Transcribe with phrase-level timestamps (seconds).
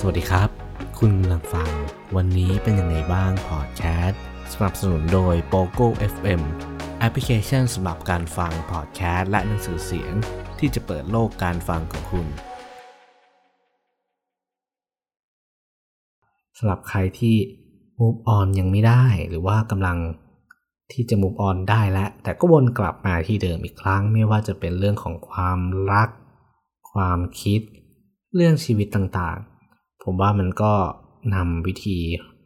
[0.00, 0.50] สวัสดีครับ
[0.98, 1.70] คุณกำลังฟัง
[2.16, 4.20] วันนี้เป็นยังไงบ้างพอดแคสต์
[4.52, 6.40] สนับสนุนโดย POGO FM
[6.98, 10.12] แอปพลิเคชันสำหรับการฟังพอดแคสต์และหนังสือเสียง
[10.58, 12.26] ที่จะเปิดโลกการฟังของคุณ
[16.58, 17.36] สำหรับใครที่
[18.00, 19.98] move on ยังไม่ได้หรือว่ากำลัง
[20.92, 25.60] ที่จะ move on ได้แล้ว แต่ก็วนกลับมาที่เดิมอีกครั้ง ไม่ว่าจะเป็นเรื่องของความ
[25.92, 26.08] รัก
[26.92, 27.60] ความคิด
[28.34, 29.57] เรื่องชีวิตต่างๆ
[30.08, 30.72] ผมว่ามันก็
[31.34, 31.98] นำวิธี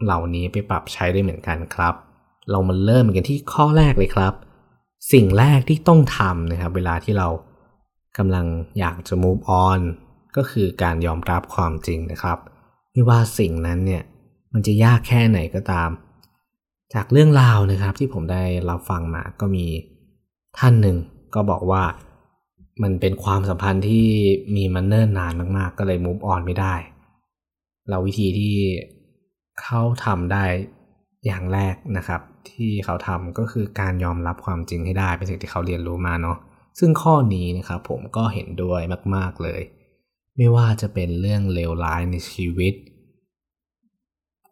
[0.04, 1.94] เหล่านี้ไปปรับใช้ได้เหมือนกันครับ
[2.50, 4.34] เรามาเริ่มกันที่ข้อแรกเลยครับ
[5.12, 7.28] สิ่งแรกที่ต้องทำนะครับ เวลาที่เรา
[8.18, 8.46] กำลัง
[8.78, 9.80] อยากจะ move on
[10.36, 12.38] ก็คือการยอมรับความจริงนะครับ
[12.92, 14.02] ไม่ว่าสิ่งนั้นเนี่ย
[14.52, 15.90] มันจะยากแค่ไหนก็ตาม
[16.94, 19.66] จากเรื่องราวนะครับที่ผมได้รับฟังมาก็มี
[20.58, 20.96] ท่านหนึ่ง
[21.34, 21.82] ก็บอกว่า
[22.82, 24.06] มันเป็นความสัมพันธ์ที่
[24.54, 26.74] มีมันเนิ่นนานมากๆ ก็เลย move on ไม่ได้
[27.88, 28.56] เราวิธีที่
[29.62, 30.44] เขาทำได้
[31.26, 36.38] อย่างแรกนะครับ ที่เขาทำก็คือการยอมรับความจริงให้ได้เป็นสิ่งที่เขาเรียนรู้มาเนาะ
[36.78, 38.80] ซึ่งข้อนี้นะครับผมก็เห็นด้วย
[39.14, 39.60] มาก ๆเลย
[40.36, 42.74] ไม่ว่าจะเป็นเรื่องเลวร้ายในชีวิต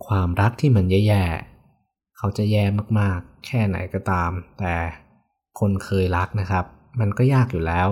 [0.07, 2.65] ความรักที่มันแย่ๆเขาจะแย่
[2.99, 4.75] มากๆ แค่ไหนก็ตาม แต่
[5.61, 6.65] คนเคยรักนะครับ
[7.01, 7.89] มันก็ยากอยู่แล้ว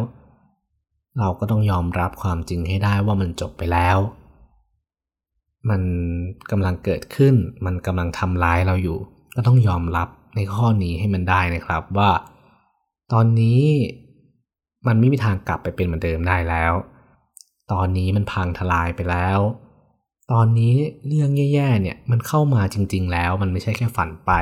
[1.18, 3.98] เราก็ต้องยอมรับความจริงให้ได้ว่ามันจบไปแล้ว
[5.70, 5.82] มัน
[6.50, 7.34] กำลังเกิดขึ้น
[7.66, 8.98] มันกำลังทำร้ายเราอยู่
[9.36, 12.10] ก็ต้องยอมรับในข้อนี้ให้มันได้นะครับว่า
[13.12, 13.62] ตอนนี้
[14.86, 16.72] มันไม่มีทางกลับไปเป็นเหมือนเดิมได้แล้ว
[17.72, 19.38] ตอนนี้มันพังทลายไปแล้ว
[20.32, 20.74] ตอนนี้
[21.06, 24.32] เรื่องแย่ๆเนี่ยมันเข้ามาจริง ๆ แล้ว มันไม่ใช่แค่ฝันไป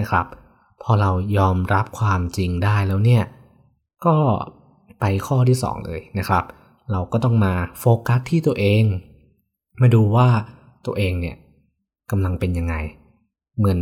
[0.00, 0.26] นะครับ
[0.82, 3.22] พอเรายอมรับความจริงได้แล้วเนี่ย
[4.06, 4.16] ก็
[5.00, 6.44] ไปข้อที่ 2 เลยนะครับ
[6.92, 8.84] เราก็ต้องมาโฟกัสที่ตัวเอง
[9.80, 10.28] มาดูว่า
[10.86, 11.36] ตัวเองเนี่ย
[12.10, 12.74] กำลังเป็นยังไง
[13.58, 13.80] เหมือน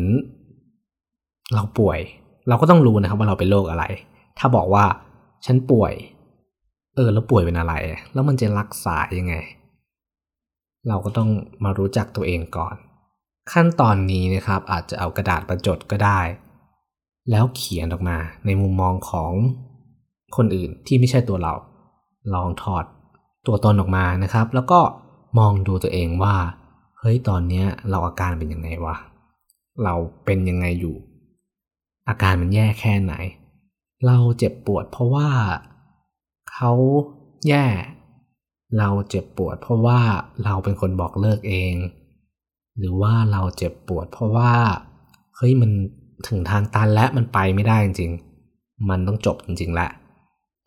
[1.54, 2.00] เราป่วย
[2.48, 3.84] เราก็ต้องรู้นะครับว่าเราเป็นโรคอะไร
[4.38, 4.84] ถ้าบอกว่า
[5.46, 5.92] ฉันป่วย
[6.94, 7.74] เออ แล้วป่วยเป็นอะไร
[8.12, 9.34] แล้วมันจะรักษายังไง
[10.88, 11.30] เราก็ต้อง
[11.64, 12.74] มารู้จักตัวเองก่อน
[13.52, 16.20] ขั้นตอนนี้นะครับ อาจจะเอากระดาษประจดก็ได้
[17.30, 19.32] แล้วเขียนออกมาในมุมมองของ
[20.36, 21.54] คนอื่นที่ไม่ใช่ตัวเรา
[22.34, 22.84] ลองถอด
[23.46, 24.80] ตัวตนออกมานะครับ แล้วก็
[25.38, 26.34] มองดูตัวเองว่า
[27.00, 28.96] เฮ้ยตอนเนี้ยเราอาการเป็นยังไงวะ
[29.84, 29.94] เรา
[30.24, 30.96] เป็นยังไงอยู่
[32.08, 33.14] อาการมันแย่แค่ไหน
[34.06, 35.28] เราเจ็บปวดเพราะว่า
[36.52, 36.72] เขา
[37.48, 37.66] แย่
[38.78, 40.00] เราเจ็บปวด เพราะว่า
[40.44, 41.74] เราเป็นคนบอกเลิกเอง
[42.78, 44.52] หรือว่าเราเจ็บปวด เพราะว่า
[45.36, 45.70] เฮ้ยมัน
[46.28, 49.88] ถึงทางตันและมันไปไม่ได้จริงๆ มันต้องจบจริงๆและ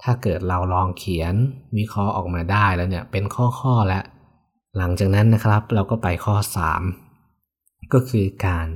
[0.03, 1.33] ถ้าเกิดเราลองเขียน
[1.77, 4.03] วิเคราะห์ออกมาได้แล้วเนี่ยเป็นข้อๆแล้ว
[4.77, 6.35] หลังจากนั้นนะครับ เราก็ไปข้อ
[7.13, 8.67] 3 ก็คือการ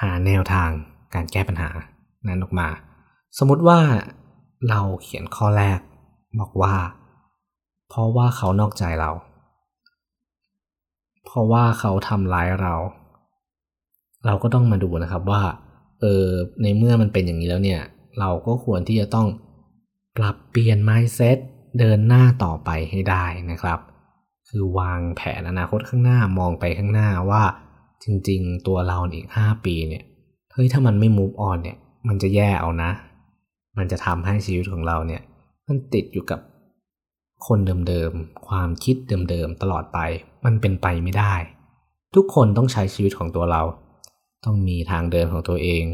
[0.00, 0.70] หาแนวทาง
[1.14, 1.70] การแก้ปัญหา
[2.28, 2.68] นั้นออกมา
[3.38, 3.80] สมมติว่า
[4.68, 5.78] เราเขียนข้อแรก
[6.40, 6.74] บอกว่า
[7.88, 9.10] เพราะว่าเขานอกใจเรา
[11.24, 12.74] เพราะว่าเขาทำร้ายเรา
[14.26, 15.42] เราก็ต้องมาดูนะครับว่า
[16.00, 16.26] เออ
[16.62, 17.80] ในเมื่อมันเป็นอย่างนี้แล้วเนี่ย
[18.18, 19.28] เราก็ควรที่จะต้อง
[20.16, 21.38] ปรับเปลี่ยน mindset
[21.78, 23.78] เดินหน้าต่อไปให้ได้นะครับ
[24.48, 27.42] คือวางแผนอนาคตข้างหน้ามองไปข้างหน้าว่า
[28.04, 30.04] จริง ๆ ตัวเราอีก5ปีเนี่ย
[30.52, 32.90] เฮ้ยถ้ามันไม่ move on เนี่ย มันจะแย่เอานะ
[33.78, 35.22] มันจะทำให้ชีวิตของเราเนี่ย
[35.66, 36.40] มันติดอยู่กับ
[37.46, 37.58] คน
[37.88, 38.96] เดิมๆ ความคิด
[39.30, 39.98] เดิมๆ ตลอดไป
[40.44, 41.34] มันเป็นไปไม่ได้
[42.14, 43.62] ทุกคนต้องใช้ชีวิตของตัวเรา
[44.44, 45.84] ต้องมีทางเดินของตัวเอง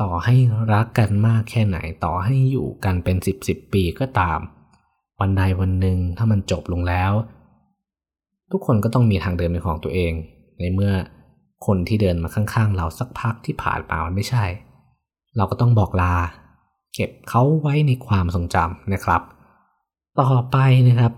[0.00, 0.34] ต่อให้
[0.72, 4.40] รักกันมากแค่ไหน ต่อให้อยู่กันเป็นสิบสิบปีก็ตาม
[5.20, 7.12] วันใดวันหนึ่งถ้ามันจบลงแล้ว
[8.52, 10.12] ทุกคนก็ต้องมีทางเดินเป็นของตัวเอง
[10.60, 10.92] ในเมื่อ
[11.66, 14.44] คนที่เดินมาข้างๆ เราสักพักที่ผ่านมามันไม่ใช่
[15.36, 16.14] เราก็ต้องบอกลา
[16.94, 19.22] เก็บเขาไว้ในความทรงจำนะครับ
[20.20, 20.56] ต่อไป
[20.88, 21.12] นะครับ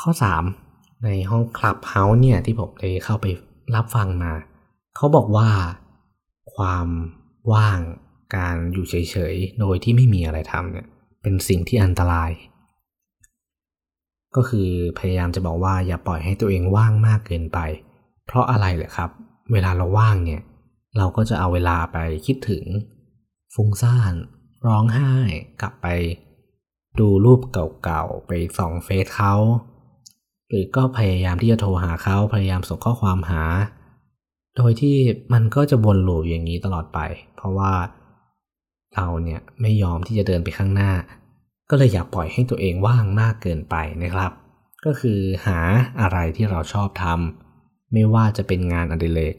[0.00, 0.10] ข้อ
[0.56, 3.26] 3 ในห้องคลับเฮาส์เนี่ยที่ผมได้เข้าไป
[3.74, 4.32] รับฟังมา
[4.96, 5.48] เขาบอกว่า
[6.54, 6.88] ความ
[7.52, 7.80] ว่าง
[8.36, 10.86] การอยู่เฉยๆ โดยที่ไม่มีอะไรทำเนี่ย
[11.22, 12.30] เป็นสิ่งที่อันตราย
[14.36, 14.68] ก็คือ
[14.98, 17.58] พยายามจะบอกว่าอย่าปล่อยให้ตัวเองว่างมากเกินไป
[18.26, 19.10] เพราะอะไรเหรอครับ
[19.52, 20.42] เวลาเราว่างเนี่ย
[20.98, 22.64] เราก็จะเอาเวลาไปคิดถึง
[23.54, 24.12] ฟุ้งซ่าน
[24.66, 25.12] ร้องไห้
[25.60, 25.86] กลับไป
[26.98, 29.34] ดูรูปเก่าๆ ไปส่องเฟซเขา
[30.48, 33.42] หรือก็พยายามที่จะโทรหาเขาพยายามส่งข้อความหา
[34.56, 34.96] โดยที่
[35.32, 37.00] มันก็จะวนลูปอย่างนี้ตลอดไป
[37.36, 37.72] เพราะว่า
[38.94, 40.92] เราเนี่ยไม่ยอมที่จะเดินไปข้างหน้า
[41.70, 44.32] ก็เลยอยากปล่อยให้ตัวเองว่างมากเกินไปนะครับ
[44.84, 45.58] ก็คือหา
[46.00, 49.34] อะไรที่เราชอบทำไม่ว่าจะเป็นงานอดิเรก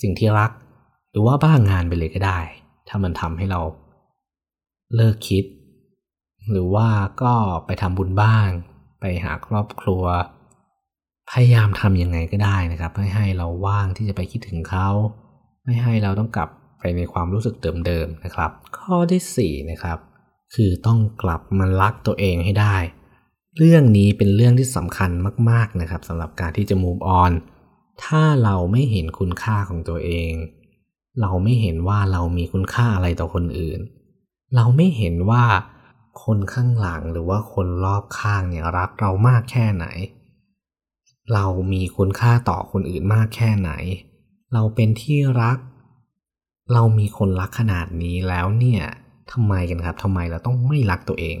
[0.00, 0.50] สิ่งที่รัก
[1.10, 2.40] หรือว่าบ้างงานไปเลยก็ได้
[2.88, 3.60] ถ้ามันทำให้เรา
[4.96, 5.44] เลิกคิด
[6.50, 6.88] หรือว่า
[7.22, 7.32] ก็
[7.66, 8.48] ไปทำบุญบ้าง
[9.00, 10.04] ไปหาครอบครัว
[11.30, 14.88] พยายามทำยังไงก็ได้นะครับไม่ให้เราว่างที่จะไปคิดถึงเขา
[15.64, 17.54] ไม่ให้เราต้องกลับไปในความรู้สึก
[17.86, 19.98] เดิมๆนะครับ ข้อที่4นะครับ
[20.54, 22.76] คือต้องกลับมารักตัวเองให้ได้
[23.56, 25.10] เรื่องนี้เป็นเรื่องที่สำคัญ
[25.50, 27.32] มากๆนะครับสำหรับการที่จะ move on
[28.04, 30.32] ถ้าเราไม่เห็นคุณค่าของตัวเอง
[31.20, 33.80] เราไม่เห็นว่าเรามีคุณค่าอะไรต่อคนอื่น
[34.56, 35.44] เราไม่เห็นว่า
[36.24, 39.86] คนข้างหลังหรือว่าคนรอบข้างเนี่ยรักเรามากแค่ไหน
[41.34, 43.70] เรามีคุณค่าต่อคนอื่นมากแค่ไหน
[44.52, 45.58] เราเป็นที่รัก
[46.72, 48.82] เรามีคนรักขนาดนี้แล้วเนี่ย
[49.32, 51.36] ทำไมกันครับทำไมเราต้องไม่รักตัวเอง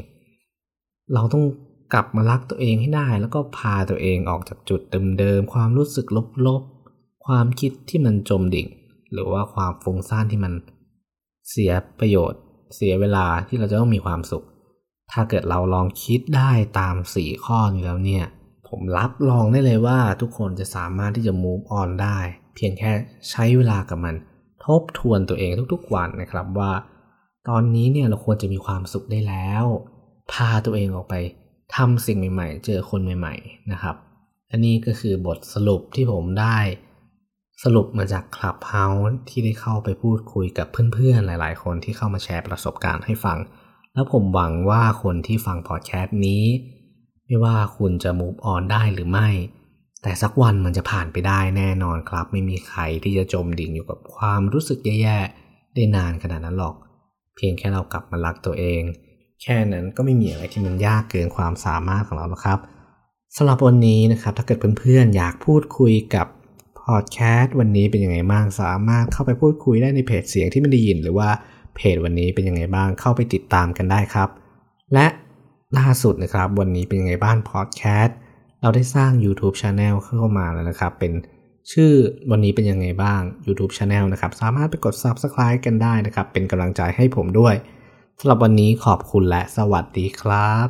[1.14, 1.44] เราต้อง
[1.92, 4.80] กลับมารักตัวเองให้ได้ แล้วก็พาตัวเองออกจากจุด
[5.18, 6.06] เดิมๆความรู้สึก
[6.46, 8.68] ลบๆความคิดที่มันจมดิ่ง
[9.12, 10.52] หรือว่าความฟุ้งซ่านที่มัน
[11.50, 12.40] เสียประโยชน์
[12.74, 14.44] เสียเวลาที่เราจะต้องมีความสุข
[15.12, 18.24] ถ้าเกิดเราลองคิดได้ตามสี่ข้อนี้แล้วเนี่ย
[18.68, 22.18] ผมรับรองได้เลยว่าทุกคนจะสามารถที่จะ move on ได้
[22.54, 22.90] เพียงแค่
[23.30, 24.14] ใช้เวลากับมัน
[24.64, 26.70] ทบทวนตัวเองทุกๆวันนะครับว่า
[27.48, 29.64] ตอนนี้เนี่ยเราควรจะมีความสุขได้แล้ว
[30.32, 31.14] พาตัวเองออกไป
[31.76, 33.96] ทำสิ่งใหม่ ๆ เจอคนใหม่ ๆ นะครับ
[34.50, 36.58] อันนี้ก็คือบทสรุปที่ผมได้
[37.64, 43.38] สรุปมาจากคลับเฮาส์ที่ได้เข้าไปพูดคุยกับเพื่อนๆ หลายๆ คนที่เข้ามาแชร์ประสบการณ์ให้ฟัง
[43.94, 46.44] แล้วผมหวังว่าคนที่ฟังพอดแคสต์นี้
[47.26, 49.28] ไม่ว่าคุณจะ move on ได้หรือไม่
[50.02, 56.74] แต่สักวันมันจะผ่านไปได้แน่นอนครับ ไม่มีใครที่จะจมดิ่งอยู่กับความรู้สึกแย่ๆ ได้นานขนาดนั้นหรอก
[57.36, 58.82] เพียงแค่เรากลับมารักตัวเอง
[59.42, 62.58] แค่นั้นก็ไม่มีอะไรที่มันยากเกินความสามารถของเราแล้วครับ
[63.36, 66.26] สำหรับวันนี้นะครับ ถ้าเกิดเพื่อนๆ อยากพูดคุยกับ
[66.82, 71.28] พอดแคสต์วันนี้เป็นยังไงบ้างสามารถเข้าไปพูดคุยได้ในเพจเสียงที่ไม่ได้ยิน หรือว่า
[71.76, 74.28] เพจวันนี้เป็นยังไงบ้างเข้าไปติดตามกันได้ครับ
[74.94, 75.06] และ
[75.78, 78.16] ล่าสุดนะครับ วันนี้เป็นยังไงบ้างพอดแคสต์
[78.62, 81.12] เราได้สร้าง YouTube Channel เข้ามาแล้วนะครับ เป็น
[81.72, 81.92] ชื่อ
[82.30, 87.54] วันนี้เป็นยังไงบ้าง YouTube Channel นะครับ สามารถไปกด Subscribe กันได้นะครับ เป็นกำลังใจให้ผมด้วย
[88.18, 90.68] สำหรับวันนี้ขอบคุณและสวัสดีครับ